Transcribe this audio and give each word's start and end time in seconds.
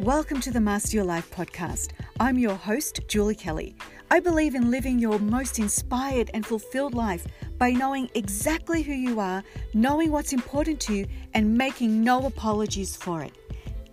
Welcome 0.00 0.40
to 0.40 0.50
the 0.50 0.62
Master 0.62 0.96
Your 0.96 1.04
Life 1.04 1.30
podcast. 1.30 1.90
I'm 2.18 2.38
your 2.38 2.54
host, 2.54 3.00
Julie 3.06 3.34
Kelly. 3.34 3.76
I 4.10 4.18
believe 4.18 4.54
in 4.54 4.70
living 4.70 4.98
your 4.98 5.18
most 5.18 5.58
inspired 5.58 6.30
and 6.32 6.46
fulfilled 6.46 6.94
life 6.94 7.26
by 7.58 7.72
knowing 7.72 8.08
exactly 8.14 8.80
who 8.80 8.94
you 8.94 9.20
are, 9.20 9.44
knowing 9.74 10.10
what's 10.10 10.32
important 10.32 10.80
to 10.80 10.94
you, 10.94 11.06
and 11.34 11.54
making 11.54 12.02
no 12.02 12.24
apologies 12.24 12.96
for 12.96 13.22
it. 13.22 13.36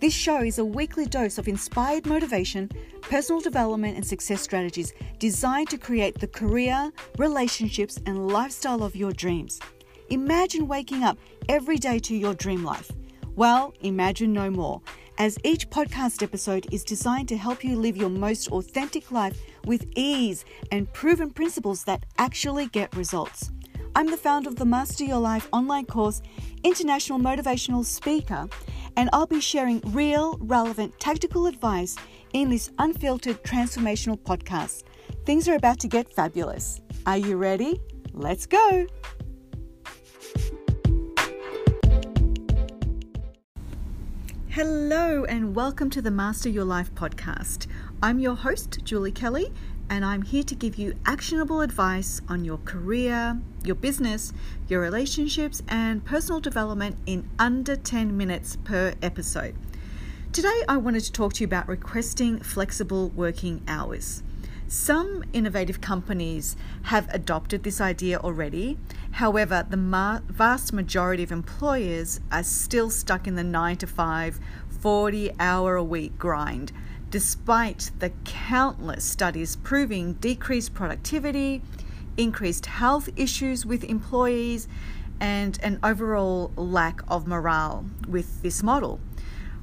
This 0.00 0.14
show 0.14 0.38
is 0.38 0.58
a 0.58 0.64
weekly 0.64 1.04
dose 1.04 1.36
of 1.36 1.46
inspired 1.46 2.06
motivation, 2.06 2.70
personal 3.02 3.42
development, 3.42 3.96
and 3.96 4.06
success 4.06 4.40
strategies 4.40 4.94
designed 5.18 5.68
to 5.68 5.76
create 5.76 6.18
the 6.18 6.28
career, 6.28 6.90
relationships, 7.18 8.00
and 8.06 8.28
lifestyle 8.28 8.82
of 8.82 8.96
your 8.96 9.12
dreams. 9.12 9.60
Imagine 10.08 10.68
waking 10.68 11.04
up 11.04 11.18
every 11.50 11.76
day 11.76 11.98
to 11.98 12.16
your 12.16 12.32
dream 12.32 12.64
life. 12.64 12.90
Well, 13.36 13.74
imagine 13.82 14.32
no 14.32 14.48
more 14.50 14.80
as 15.18 15.36
each 15.42 15.68
podcast 15.68 16.22
episode 16.22 16.66
is 16.72 16.84
designed 16.84 17.28
to 17.28 17.36
help 17.36 17.64
you 17.64 17.76
live 17.76 17.96
your 17.96 18.08
most 18.08 18.48
authentic 18.52 19.10
life 19.10 19.36
with 19.66 19.84
ease 19.96 20.44
and 20.70 20.90
proven 20.92 21.30
principles 21.30 21.82
that 21.84 22.06
actually 22.18 22.66
get 22.68 22.94
results. 22.96 23.50
I'm 23.96 24.06
the 24.06 24.16
founder 24.16 24.48
of 24.48 24.56
the 24.56 24.64
Master 24.64 25.04
Your 25.04 25.18
Life 25.18 25.48
online 25.52 25.86
course, 25.86 26.22
international 26.62 27.18
motivational 27.18 27.84
speaker, 27.84 28.48
and 28.96 29.10
I'll 29.12 29.26
be 29.26 29.40
sharing 29.40 29.80
real, 29.86 30.38
relevant, 30.40 30.98
tactical 31.00 31.46
advice 31.46 31.96
in 32.32 32.48
this 32.48 32.70
unfiltered 32.78 33.42
transformational 33.42 34.18
podcast. 34.20 34.84
Things 35.26 35.48
are 35.48 35.56
about 35.56 35.80
to 35.80 35.88
get 35.88 36.08
fabulous. 36.08 36.80
Are 37.06 37.18
you 37.18 37.36
ready? 37.36 37.80
Let's 38.12 38.46
go! 38.46 38.86
Hello, 44.58 45.24
and 45.24 45.54
welcome 45.54 45.88
to 45.90 46.02
the 46.02 46.10
Master 46.10 46.48
Your 46.48 46.64
Life 46.64 46.92
podcast. 46.92 47.68
I'm 48.02 48.18
your 48.18 48.34
host, 48.34 48.80
Julie 48.82 49.12
Kelly, 49.12 49.52
and 49.88 50.04
I'm 50.04 50.22
here 50.22 50.42
to 50.42 50.54
give 50.56 50.74
you 50.74 50.96
actionable 51.06 51.60
advice 51.60 52.20
on 52.28 52.44
your 52.44 52.58
career, 52.64 53.40
your 53.62 53.76
business, 53.76 54.32
your 54.66 54.80
relationships, 54.80 55.62
and 55.68 56.04
personal 56.04 56.40
development 56.40 56.96
in 57.06 57.30
under 57.38 57.76
10 57.76 58.16
minutes 58.16 58.56
per 58.64 58.94
episode. 59.00 59.54
Today, 60.32 60.64
I 60.68 60.76
wanted 60.76 61.04
to 61.04 61.12
talk 61.12 61.34
to 61.34 61.42
you 61.42 61.46
about 61.46 61.68
requesting 61.68 62.40
flexible 62.40 63.10
working 63.10 63.62
hours. 63.68 64.24
Some 64.66 65.22
innovative 65.32 65.80
companies 65.80 66.56
have 66.82 67.08
adopted 67.14 67.62
this 67.62 67.80
idea 67.80 68.18
already. 68.18 68.76
However, 69.18 69.66
the 69.68 69.76
ma- 69.76 70.20
vast 70.28 70.72
majority 70.72 71.24
of 71.24 71.32
employers 71.32 72.20
are 72.30 72.44
still 72.44 72.88
stuck 72.88 73.26
in 73.26 73.34
the 73.34 73.42
9 73.42 73.76
to 73.78 73.86
5, 73.88 74.38
40 74.80 75.32
hour 75.40 75.74
a 75.74 75.82
week 75.82 76.16
grind, 76.16 76.70
despite 77.10 77.90
the 77.98 78.12
countless 78.24 79.04
studies 79.04 79.56
proving 79.56 80.12
decreased 80.12 80.72
productivity, 80.72 81.62
increased 82.16 82.66
health 82.66 83.08
issues 83.16 83.66
with 83.66 83.82
employees, 83.82 84.68
and 85.18 85.58
an 85.64 85.80
overall 85.82 86.52
lack 86.54 87.00
of 87.08 87.26
morale 87.26 87.86
with 88.06 88.42
this 88.42 88.62
model 88.62 89.00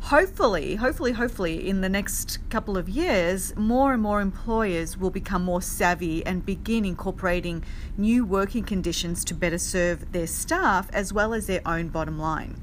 hopefully, 0.05 0.75
hopefully, 0.75 1.13
hopefully, 1.13 1.67
in 1.67 1.81
the 1.81 1.89
next 1.89 2.37
couple 2.51 2.77
of 2.77 2.87
years, 2.87 3.55
more 3.55 3.91
and 3.91 4.03
more 4.03 4.21
employers 4.21 4.95
will 4.95 5.09
become 5.09 5.43
more 5.43 5.63
savvy 5.63 6.23
and 6.27 6.45
begin 6.45 6.85
incorporating 6.85 7.63
new 7.97 8.23
working 8.23 8.63
conditions 8.63 9.25
to 9.25 9.33
better 9.33 9.57
serve 9.57 10.11
their 10.11 10.27
staff 10.27 10.87
as 10.93 11.11
well 11.11 11.33
as 11.33 11.47
their 11.47 11.61
own 11.65 11.87
bottom 11.87 12.19
line. 12.19 12.55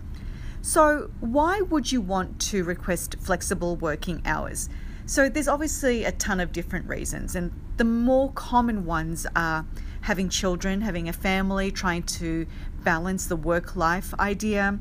So, 0.61 1.11
why 1.19 1.61
would 1.61 1.91
you 1.91 2.01
want 2.01 2.41
to 2.43 2.63
request 2.63 3.17
flexible 3.19 3.75
working 3.75 4.23
hours? 4.25 4.69
So, 5.07 5.29
there's 5.29 5.49
obviously 5.49 6.05
a 6.05 6.13
ton 6.13 6.39
of 6.39 6.53
different 6.53 6.87
reasons, 6.87 7.35
and 7.35 7.51
the 7.77 7.85
more 7.85 8.31
common 8.31 8.85
ones 8.85 9.27
are 9.35 9.67
having 10.03 10.29
children, 10.29 10.83
having 10.83 11.09
a 11.09 11.13
family, 11.13 11.73
trying 11.73 12.05
to 12.05 12.47
balance 12.85 13.27
the 13.27 13.37
work 13.37 13.75
life 13.75 14.15
idea 14.21 14.79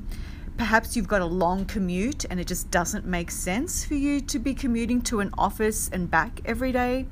Perhaps 0.62 0.96
you've 0.96 1.08
got 1.08 1.24
a 1.24 1.26
long 1.26 1.66
commute 1.66 2.24
and 2.30 2.40
it 2.40 2.46
just 2.46 2.70
doesn't 2.70 3.04
make 3.04 3.32
sense 3.32 3.84
for 3.84 3.96
you 3.96 4.22
to 4.22 4.38
be 4.38 4.54
commuting 4.54 5.02
to 5.02 5.20
an 5.20 5.32
office 5.36 5.90
and 5.92 6.12
back 6.12 6.40
every 6.46 6.72
day. 6.72 7.08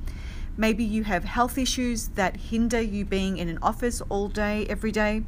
Maybe 0.55 0.83
you 0.83 1.03
have 1.05 1.23
health 1.23 1.57
issues 1.57 2.09
that 2.09 2.37
hinder 2.37 2.79
you 2.79 3.05
being 3.05 3.39
in 3.39 3.49
an 3.49 3.57
office 3.63 4.01
all 4.01 4.27
day, 4.27 4.67
every 4.69 4.91
day. 4.91 5.23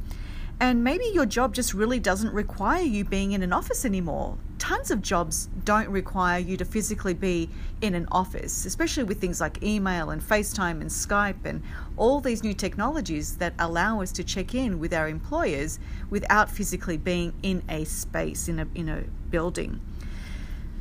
And 0.60 0.84
maybe 0.84 1.04
your 1.12 1.26
job 1.26 1.52
just 1.52 1.74
really 1.74 1.98
doesn't 1.98 2.32
require 2.32 2.84
you 2.84 3.04
being 3.04 3.32
in 3.32 3.42
an 3.42 3.52
office 3.52 3.84
anymore. 3.84 4.38
Tons 4.62 4.92
of 4.92 5.02
jobs 5.02 5.48
don't 5.64 5.88
require 5.88 6.38
you 6.38 6.56
to 6.56 6.64
physically 6.64 7.14
be 7.14 7.50
in 7.80 7.96
an 7.96 8.06
office, 8.12 8.64
especially 8.64 9.02
with 9.02 9.20
things 9.20 9.40
like 9.40 9.60
email 9.60 10.10
and 10.10 10.22
FaceTime 10.22 10.80
and 10.80 10.88
Skype 10.88 11.44
and 11.44 11.64
all 11.96 12.20
these 12.20 12.44
new 12.44 12.54
technologies 12.54 13.38
that 13.38 13.54
allow 13.58 14.00
us 14.02 14.12
to 14.12 14.22
check 14.22 14.54
in 14.54 14.78
with 14.78 14.94
our 14.94 15.08
employers 15.08 15.80
without 16.10 16.48
physically 16.48 16.96
being 16.96 17.34
in 17.42 17.64
a 17.68 17.82
space, 17.82 18.46
in 18.46 18.60
a, 18.60 18.68
in 18.76 18.88
a 18.88 19.02
building. 19.30 19.80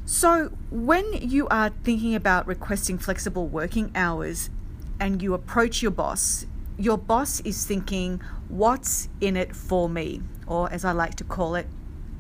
So, 0.06 0.52
when 0.70 1.14
you 1.14 1.48
are 1.48 1.72
thinking 1.84 2.14
about 2.14 2.46
requesting 2.46 3.00
flexible 3.00 3.48
working 3.48 3.92
hours 3.96 4.52
and 5.00 5.24
you 5.24 5.34
approach 5.34 5.82
your 5.82 5.90
boss, 5.90 6.46
your 6.78 7.00
boss 7.00 7.40
is 7.40 7.66
thinking, 7.66 8.22
What's 8.48 9.10
in 9.20 9.36
it 9.36 9.56
for 9.56 9.90
me? 9.90 10.22
Or 10.46 10.72
as 10.72 10.86
I 10.86 10.92
like 10.92 11.16
to 11.16 11.24
call 11.24 11.56
it, 11.56 11.66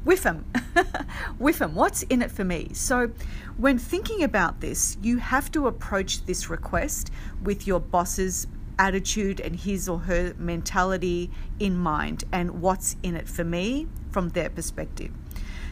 Whiffum. 0.06 0.44
Whiffum, 1.39 1.73
what's 1.73 2.01
in 2.03 2.22
it 2.22 2.31
for 2.31 2.44
me? 2.44 2.69
So, 2.73 3.12
when 3.57 3.78
thinking 3.78 4.23
about 4.23 4.59
this, 4.59 4.97
you 5.01 5.17
have 5.17 5.51
to 5.51 5.67
approach 5.67 6.25
this 6.25 6.50
request 6.50 7.12
with 7.44 7.67
your 7.67 7.79
boss's 7.79 8.47
attitude 8.79 9.39
and 9.39 9.56
his 9.56 9.88
or 9.88 10.00
her 10.00 10.34
mentality 10.39 11.29
in 11.59 11.78
mind 11.78 12.23
and 12.31 12.62
what's 12.62 12.95
in 13.03 13.16
it 13.16 13.28
for 13.28 13.44
me 13.44 13.88
from 14.09 14.29
their 14.29 14.50
perspective. 14.50 15.12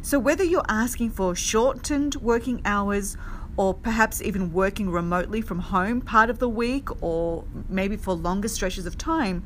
So, 0.04 0.20
whether 0.20 0.44
you're 0.44 0.70
asking 0.70 1.10
for 1.10 1.36
shortened 1.36 2.16
working 2.18 2.62
hours 2.66 3.18
or 3.58 3.74
perhaps 3.74 4.22
even 4.22 4.54
working 4.54 4.92
remotely 4.92 5.42
from 5.42 5.60
home 5.60 6.02
part 6.02 6.30
of 6.30 6.38
the 6.38 6.48
week 6.48 6.88
or 7.04 7.46
maybe 7.68 7.98
for 7.98 8.14
longer 8.14 8.48
stretches 8.48 8.86
of 8.86 8.96
time, 8.96 9.44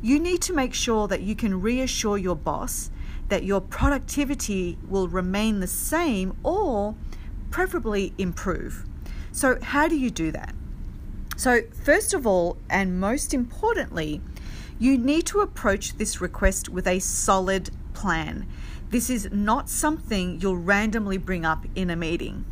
you 0.00 0.20
need 0.20 0.40
to 0.42 0.52
make 0.52 0.72
sure 0.72 1.08
that 1.08 1.20
you 1.20 1.34
can 1.34 1.60
reassure 1.60 2.16
your 2.16 2.36
boss 2.36 2.90
that 3.30 3.44
your 3.44 3.60
productivity 3.60 4.76
will 4.86 5.08
remain 5.08 5.60
the 5.60 5.66
same 5.66 6.36
or 6.42 6.94
preferably 7.50 8.12
improve. 8.18 8.84
So, 9.32 9.58
how 9.62 9.88
do 9.88 9.96
you 9.96 10.10
do 10.10 10.30
that? 10.32 10.54
So, 11.36 11.62
first 11.84 12.12
of 12.12 12.26
all, 12.26 12.58
and 12.68 13.00
most 13.00 13.32
importantly, 13.32 14.20
you 14.78 14.98
need 14.98 15.26
to 15.26 15.40
approach 15.40 15.96
this 15.96 16.20
request 16.20 16.68
with 16.68 16.86
a 16.86 16.98
solid 16.98 17.70
plan. 17.94 18.46
This 18.90 19.08
is 19.08 19.28
not 19.30 19.68
something 19.68 20.40
you'll 20.40 20.56
randomly 20.56 21.16
bring 21.16 21.44
up 21.44 21.64
in 21.74 21.90
a 21.90 21.96
meeting. 21.96 22.44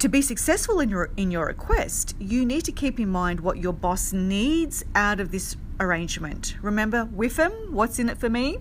To 0.00 0.08
be 0.08 0.20
successful 0.20 0.80
in 0.80 0.88
your 0.88 1.10
in 1.16 1.30
your 1.30 1.46
request, 1.46 2.16
you 2.18 2.44
need 2.44 2.64
to 2.64 2.72
keep 2.72 2.98
in 2.98 3.08
mind 3.08 3.40
what 3.40 3.58
your 3.58 3.72
boss 3.72 4.12
needs 4.12 4.84
out 4.96 5.20
of 5.20 5.30
this 5.30 5.56
arrangement. 5.78 6.56
Remember, 6.60 7.04
him, 7.04 7.52
what's 7.70 7.98
in 7.98 8.08
it 8.08 8.18
for 8.18 8.28
me? 8.28 8.58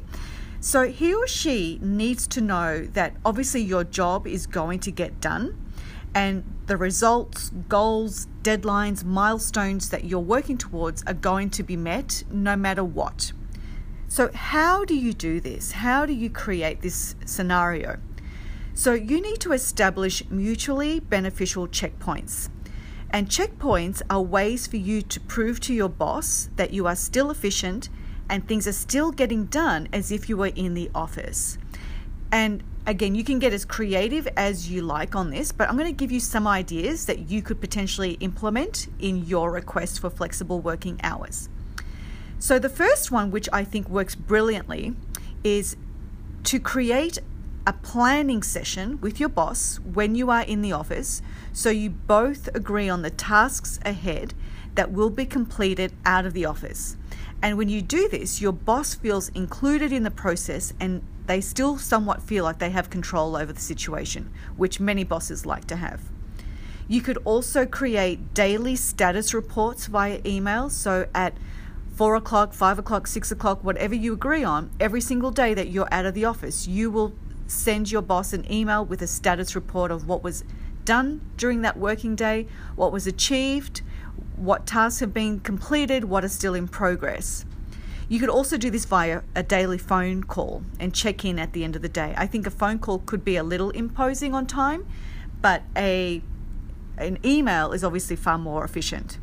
So 0.63 0.87
he 0.87 1.11
or 1.11 1.25
she 1.25 1.79
needs 1.81 2.27
to 2.27 2.39
know 2.39 2.85
that 2.93 3.15
obviously 3.25 3.61
your 3.61 3.83
job 3.83 4.27
is 4.27 4.45
going 4.45 4.79
to 4.81 4.91
get 4.91 5.19
done 5.19 5.57
and 6.13 6.43
the 6.67 6.77
results, 6.77 7.49
goals, 7.67 8.27
deadlines, 8.43 9.03
milestones 9.03 9.89
that 9.89 10.03
you're 10.03 10.19
working 10.19 10.59
towards 10.59 11.03
are 11.07 11.15
going 11.15 11.49
to 11.49 11.63
be 11.63 11.75
met 11.75 12.23
no 12.29 12.55
matter 12.55 12.83
what. 12.83 13.31
So, 14.07 14.29
how 14.33 14.85
do 14.85 14.93
you 14.93 15.13
do 15.13 15.39
this? 15.39 15.71
How 15.71 16.05
do 16.05 16.13
you 16.13 16.29
create 16.29 16.81
this 16.81 17.15
scenario? 17.25 17.97
So, 18.75 18.93
you 18.93 19.19
need 19.19 19.39
to 19.39 19.53
establish 19.53 20.29
mutually 20.29 20.99
beneficial 20.99 21.67
checkpoints. 21.67 22.49
And 23.09 23.29
checkpoints 23.29 24.01
are 24.09 24.21
ways 24.21 24.67
for 24.67 24.77
you 24.77 25.01
to 25.01 25.19
prove 25.21 25.59
to 25.61 25.73
your 25.73 25.89
boss 25.89 26.49
that 26.55 26.71
you 26.71 26.85
are 26.85 26.95
still 26.95 27.31
efficient 27.31 27.89
and 28.31 28.47
things 28.47 28.65
are 28.65 28.73
still 28.73 29.11
getting 29.11 29.45
done 29.45 29.89
as 29.91 30.09
if 30.11 30.29
you 30.29 30.37
were 30.37 30.47
in 30.55 30.73
the 30.73 30.89
office. 30.95 31.57
And 32.31 32.63
again, 32.87 33.13
you 33.13 33.25
can 33.25 33.39
get 33.39 33.51
as 33.51 33.65
creative 33.65 34.25
as 34.37 34.71
you 34.71 34.81
like 34.81 35.15
on 35.15 35.31
this, 35.31 35.51
but 35.51 35.67
I'm 35.67 35.77
going 35.77 35.89
to 35.89 35.95
give 35.95 36.13
you 36.13 36.21
some 36.21 36.47
ideas 36.47 37.05
that 37.07 37.29
you 37.29 37.41
could 37.41 37.59
potentially 37.59 38.13
implement 38.21 38.87
in 38.99 39.25
your 39.25 39.51
request 39.51 39.99
for 39.99 40.09
flexible 40.09 40.61
working 40.61 40.97
hours. 41.03 41.49
So, 42.39 42.57
the 42.57 42.69
first 42.69 43.11
one, 43.11 43.29
which 43.29 43.49
I 43.53 43.65
think 43.65 43.89
works 43.89 44.15
brilliantly, 44.15 44.95
is 45.43 45.75
to 46.45 46.59
create 46.59 47.19
a 47.67 47.73
planning 47.73 48.41
session 48.41 48.99
with 49.01 49.19
your 49.19 49.29
boss 49.29 49.77
when 49.79 50.15
you 50.15 50.31
are 50.31 50.41
in 50.41 50.63
the 50.63 50.71
office 50.71 51.21
so 51.53 51.69
you 51.69 51.89
both 51.89 52.49
agree 52.55 52.89
on 52.89 53.03
the 53.03 53.11
tasks 53.11 53.79
ahead 53.85 54.33
that 54.73 54.91
will 54.91 55.11
be 55.11 55.25
completed 55.25 55.93
out 56.05 56.25
of 56.25 56.33
the 56.33 56.45
office. 56.45 56.95
And 57.41 57.57
when 57.57 57.69
you 57.69 57.81
do 57.81 58.07
this, 58.07 58.41
your 58.41 58.51
boss 58.51 58.93
feels 58.93 59.29
included 59.29 59.91
in 59.91 60.03
the 60.03 60.11
process 60.11 60.73
and 60.79 61.01
they 61.25 61.41
still 61.41 61.77
somewhat 61.77 62.21
feel 62.21 62.43
like 62.43 62.59
they 62.59 62.69
have 62.69 62.89
control 62.89 63.35
over 63.35 63.51
the 63.53 63.61
situation, 63.61 64.31
which 64.57 64.79
many 64.79 65.03
bosses 65.03 65.45
like 65.45 65.65
to 65.65 65.75
have. 65.75 66.01
You 66.87 67.01
could 67.01 67.17
also 67.23 67.65
create 67.65 68.33
daily 68.33 68.75
status 68.75 69.33
reports 69.33 69.87
via 69.87 70.19
email. 70.25 70.69
So 70.69 71.07
at 71.15 71.33
four 71.95 72.15
o'clock, 72.15 72.53
five 72.53 72.77
o'clock, 72.77 73.07
six 73.07 73.31
o'clock, 73.31 73.63
whatever 73.63 73.95
you 73.95 74.13
agree 74.13 74.43
on, 74.43 74.71
every 74.79 75.01
single 75.01 75.31
day 75.31 75.53
that 75.53 75.69
you're 75.69 75.87
out 75.91 76.05
of 76.05 76.13
the 76.13 76.25
office, 76.25 76.67
you 76.67 76.91
will 76.91 77.13
send 77.47 77.91
your 77.91 78.01
boss 78.01 78.33
an 78.33 78.49
email 78.51 78.83
with 78.83 79.01
a 79.01 79.07
status 79.07 79.55
report 79.55 79.91
of 79.91 80.07
what 80.07 80.23
was 80.23 80.43
done 80.83 81.21
during 81.37 81.61
that 81.61 81.77
working 81.77 82.15
day, 82.15 82.47
what 82.75 82.91
was 82.91 83.07
achieved, 83.07 83.81
what 84.41 84.65
tasks 84.65 84.99
have 84.99 85.13
been 85.13 85.39
completed, 85.39 86.05
what 86.05 86.25
are 86.25 86.29
still 86.29 86.55
in 86.55 86.67
progress. 86.67 87.45
You 88.09 88.19
could 88.19 88.29
also 88.29 88.57
do 88.57 88.69
this 88.69 88.85
via 88.85 89.21
a 89.35 89.43
daily 89.43 89.77
phone 89.77 90.23
call 90.23 90.63
and 90.79 90.93
check 90.93 91.23
in 91.23 91.39
at 91.39 91.53
the 91.53 91.63
end 91.63 91.75
of 91.75 91.81
the 91.81 91.89
day. 91.89 92.13
I 92.17 92.27
think 92.27 92.45
a 92.45 92.51
phone 92.51 92.79
call 92.79 92.99
could 92.99 93.23
be 93.23 93.37
a 93.37 93.43
little 93.43 93.69
imposing 93.69 94.33
on 94.33 94.47
time, 94.47 94.85
but 95.41 95.63
a 95.77 96.21
an 96.97 97.19
email 97.25 97.71
is 97.71 97.83
obviously 97.83 98.15
far 98.15 98.37
more 98.37 98.65
efficient. 98.65 99.17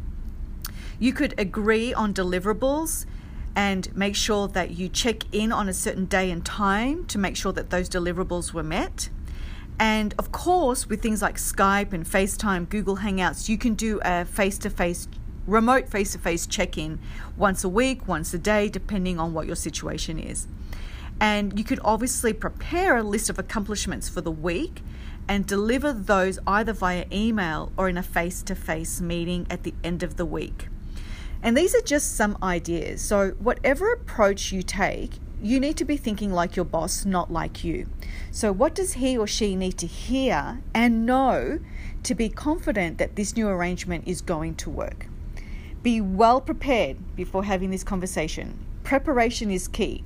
You 0.99 1.13
could 1.13 1.39
agree 1.39 1.93
on 1.93 2.15
deliverables 2.15 3.05
and 3.55 3.95
make 3.95 4.17
sure 4.17 4.49
that 4.49 4.71
you 4.71 4.89
check 4.89 5.23
in 5.33 5.53
on 5.53 5.69
a 5.69 5.75
certain 5.75 6.07
day 6.07 6.31
and 6.31 6.45
time 6.45 7.05
to 7.07 7.19
make 7.19 7.37
sure 7.37 7.53
that 7.53 7.71
those 7.71 7.89
deliverables 7.89 8.53
were 8.53 8.63
met. 8.63 9.11
And 9.79 10.15
of 10.19 10.33
course, 10.33 10.89
with 10.89 11.03
things 11.03 11.23
like 11.23 11.37
Skype 11.37 11.93
and 11.93 12.05
FaceTime, 12.05 12.69
Google 12.69 12.99
Hangouts, 12.99 13.49
you 13.49 13.57
can 13.57 13.75
do 13.75 14.01
a 14.05 14.25
face 14.25 14.59
to 14.59 14.71
face, 14.71 15.07
remote 15.47 15.89
face 15.89 16.13
to 16.13 16.19
face 16.19 16.47
check 16.47 16.77
in 16.77 16.99
once 17.37 17.63
a 17.63 17.69
week, 17.69 18.09
once 18.09 18.35
a 18.35 18.39
day, 18.39 18.69
depending 18.69 19.21
on 19.21 19.33
what 19.33 19.47
your 19.47 19.57
situation 19.57 20.19
is. 20.19 20.49
And 21.21 21.59
you 21.59 21.65
could 21.65 21.81
obviously 21.85 22.33
prepare 22.33 22.97
a 22.97 23.03
list 23.03 23.31
of 23.31 23.39
accomplishments 23.39 24.09
for 24.09 24.21
the 24.21 24.31
week 24.31 24.83
and 25.29 25.47
deliver 25.47 25.93
those 25.93 26.39
either 26.47 26.73
via 26.73 27.05
email 27.13 27.71
or 27.77 27.89
in 27.89 27.99
a 27.99 28.03
face 28.03 28.43
to 28.43 28.55
face 28.55 29.01
meeting 29.01 29.47
at 29.51 29.63
the 29.63 29.75
end 29.85 30.03
of 30.03 30.17
the 30.17 30.25
week. 30.25 30.69
And 31.43 31.57
these 31.57 31.75
are 31.75 31.81
just 31.81 32.17
some 32.17 32.37
ideas. 32.43 33.01
So, 33.01 33.31
whatever 33.39 33.93
approach 33.93 34.51
you 34.51 34.63
take, 34.63 35.13
you 35.41 35.61
need 35.61 35.77
to 35.77 35.85
be 35.85 35.97
thinking 35.97 36.33
like 36.33 36.57
your 36.57 36.65
boss, 36.65 37.05
not 37.05 37.33
like 37.33 37.63
you. 37.63 37.87
So, 38.31 38.53
what 38.53 38.75
does 38.75 38.95
he 38.95 39.17
or 39.17 39.27
she 39.27 39.55
need 39.55 39.79
to 39.79 39.87
hear 39.87 40.61
and 40.75 41.07
know 41.07 41.61
to 42.03 42.15
be 42.15 42.29
confident 42.29 42.99
that 42.99 43.17
this 43.17 43.37
new 43.37 43.49
arrangement 43.49 44.05
is 44.07 44.21
going 44.21 44.57
to 44.57 44.71
work? 44.71 45.07
Be 45.83 46.01
well 46.01 46.41
prepared 46.41 47.15
before 47.15 47.45
having 47.45 47.71
this 47.71 47.85
conversation. 47.85 48.59
Preparation 48.83 49.51
is 49.51 49.69
key. 49.69 50.05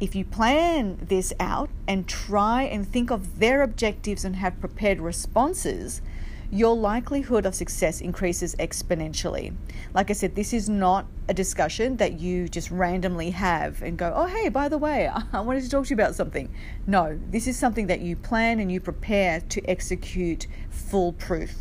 If 0.00 0.16
you 0.16 0.24
plan 0.24 0.98
this 1.00 1.32
out 1.38 1.70
and 1.86 2.08
try 2.08 2.64
and 2.64 2.86
think 2.86 3.10
of 3.10 3.38
their 3.38 3.62
objectives 3.62 4.24
and 4.24 4.36
have 4.36 4.58
prepared 4.58 5.00
responses, 5.00 6.02
your 6.50 6.76
likelihood 6.76 7.46
of 7.46 7.54
success 7.54 8.00
increases 8.00 8.54
exponentially. 8.56 9.54
Like 9.94 10.10
I 10.10 10.12
said, 10.12 10.34
this 10.34 10.52
is 10.52 10.68
not 10.68 11.06
a 11.28 11.34
discussion 11.34 11.96
that 11.96 12.20
you 12.20 12.48
just 12.48 12.70
randomly 12.70 13.30
have 13.30 13.82
and 13.82 13.96
go, 13.96 14.12
oh, 14.14 14.26
hey, 14.26 14.48
by 14.48 14.68
the 14.68 14.78
way, 14.78 15.08
I 15.32 15.40
wanted 15.40 15.62
to 15.62 15.70
talk 15.70 15.84
to 15.84 15.90
you 15.90 15.94
about 15.94 16.14
something. 16.14 16.52
No, 16.86 17.18
this 17.30 17.46
is 17.46 17.58
something 17.58 17.86
that 17.88 18.00
you 18.00 18.16
plan 18.16 18.60
and 18.60 18.70
you 18.70 18.80
prepare 18.80 19.40
to 19.40 19.64
execute 19.68 20.46
foolproof. 20.70 21.54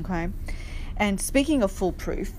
Okay? 0.00 0.28
And 0.96 1.20
speaking 1.20 1.62
of 1.62 1.72
foolproof, 1.72 2.32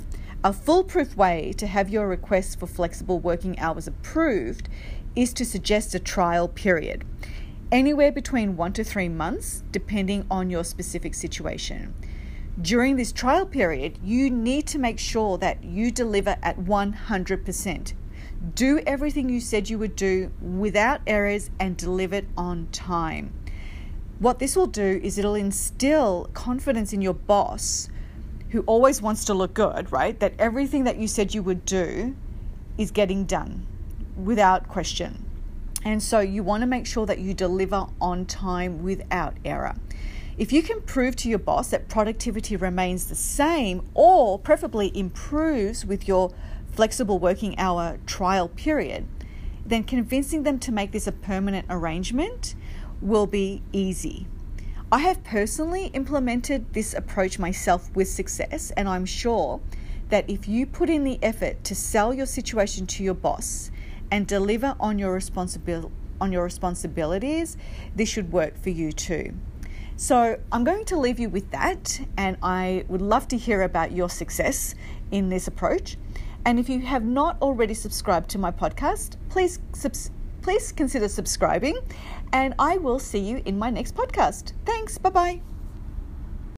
a 0.44 0.54
foolproof 0.54 1.16
way 1.16 1.54
to 1.58 1.68
have 1.68 1.90
your 1.90 2.08
request 2.08 2.60
for 2.60 2.68
flexible 2.68 3.20
working 3.20 3.60
hours 3.60 3.88
approved 3.88 4.70
is 5.16 5.34
to 5.34 5.46
suggest 5.46 5.94
a 5.94 6.00
trial 6.00 6.48
period 6.48 7.04
anywhere 7.72 8.12
between 8.12 8.58
one 8.58 8.74
to 8.74 8.84
three 8.84 9.10
months, 9.10 9.64
depending 9.72 10.26
on 10.30 10.50
your 10.50 10.64
specific 10.64 11.14
situation. 11.14 11.94
During 12.62 12.98
this 12.98 13.12
trial 13.12 13.46
period, 13.46 13.98
you 14.04 14.30
need 14.30 14.68
to 14.68 14.78
make 14.78 15.00
sure 15.00 15.38
that 15.38 15.64
you 15.64 15.90
deliver 15.90 16.36
at 16.44 16.60
100%. 16.60 17.94
Do 18.56 18.80
everything 18.86 19.30
you 19.30 19.40
said 19.40 19.70
you 19.70 19.80
would 19.80 19.96
do 19.96 20.32
without 20.42 21.02
errors 21.08 21.50
and 21.60 21.78
deliver 21.78 22.16
it 22.16 22.28
on 22.36 22.68
time. 22.72 23.34
What 24.20 24.40
this 24.40 24.56
will 24.56 24.68
do 24.68 25.00
is 25.02 25.18
it'll 25.18 25.36
instill 25.36 26.30
confidence 26.34 26.92
in 26.92 27.02
your 27.02 27.14
boss, 27.14 27.90
who 28.50 28.62
always 28.62 29.02
wants 29.02 29.24
to 29.26 29.34
look 29.34 29.54
good, 29.54 29.92
right? 29.92 30.20
That 30.20 30.34
everything 30.38 30.84
that 30.84 30.98
you 30.98 31.08
said 31.08 31.34
you 31.34 31.42
would 31.44 31.66
do 31.66 32.16
is 32.78 32.92
getting 32.92 33.24
done 33.26 33.66
without 34.18 34.68
question. 34.68 35.31
And 35.84 36.02
so 36.02 36.20
you 36.20 36.44
want 36.44 36.62
to 36.62 36.68
make 36.68 36.86
sure 36.86 37.06
that 37.06 37.20
you 37.20 37.34
deliver 37.34 37.88
on 38.00 38.26
time 38.26 38.84
without 38.84 39.38
error. 39.44 39.76
If 40.38 40.54
you 40.54 40.64
can 40.64 40.82
prove 40.82 41.16
to 41.18 41.30
your 41.30 41.40
boss 41.40 41.70
that 41.70 41.90
productivity 41.90 42.56
remains 42.56 43.06
the 43.06 43.16
same 43.16 43.88
or 43.94 44.40
preferably 44.40 44.96
improves 44.98 45.86
with 45.86 46.08
your 46.08 46.32
flexible 46.72 47.20
working 47.20 47.58
hour 47.60 48.00
trial 48.06 48.48
period, 48.48 49.08
then 49.66 49.84
convincing 49.84 50.44
them 50.44 50.58
to 50.60 50.72
make 50.72 50.92
this 50.92 51.08
a 51.08 51.12
permanent 51.12 51.66
arrangement 51.70 52.56
will 53.02 53.28
be 53.28 53.62
easy. 53.72 54.28
I 54.92 55.00
have 55.00 55.24
personally 55.24 55.88
implemented 55.88 56.74
this 56.74 56.94
approach 56.94 57.40
myself 57.40 57.94
with 57.96 58.08
success, 58.08 58.72
and 58.72 58.90
I'm 58.90 59.06
sure 59.06 59.62
that 60.10 60.30
if 60.30 60.48
you 60.48 60.66
put 60.66 60.90
in 60.90 61.04
the 61.04 61.20
effort 61.22 61.64
to 61.64 61.76
sell 61.76 62.14
your 62.14 62.26
situation 62.26 62.86
to 62.88 63.04
your 63.04 63.14
boss 63.14 63.72
and 64.12 64.28
deliver 64.28 64.76
on 64.80 65.00
your 65.00 65.18
responsibil- 65.18 65.92
on 66.20 66.32
your 66.32 66.44
responsibilities, 66.44 67.58
this 67.96 68.10
should 68.10 68.32
work 68.32 68.62
for 68.62 68.70
you 68.70 68.92
too. 68.92 69.34
So, 69.96 70.40
I'm 70.52 70.64
going 70.64 70.86
to 70.86 70.98
leave 70.98 71.20
you 71.20 71.30
with 71.30 71.52
that, 71.52 72.02
and 72.18 72.38
I 72.42 72.86
would 72.88 73.02
love 73.02 73.28
to 73.30 73.38
hear 73.38 73.62
about 73.62 73.92
your 73.92 74.10
success 74.10 74.74
in 75.12 75.30
this 75.30 75.48
approach. 75.48 75.98
And 76.44 76.60
if 76.60 76.70
you 76.70 76.80
have 76.82 77.04
not 77.04 77.40
already 77.42 77.76
subscribed 77.76 78.30
to 78.32 78.40
my 78.40 78.52
podcast, 78.52 79.16
please 79.30 79.60
subs- 79.74 80.12
please 80.42 80.72
consider 80.72 81.08
subscribing, 81.08 81.78
and 82.34 82.56
I 82.58 82.78
will 82.78 82.98
see 83.00 83.20
you 83.20 83.42
in 83.46 83.60
my 83.60 83.70
next 83.70 83.96
podcast. 83.96 84.54
Thanks. 84.66 84.98
Bye 84.98 85.10
bye. 85.12 85.51